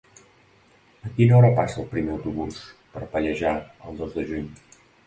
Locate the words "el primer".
1.83-2.17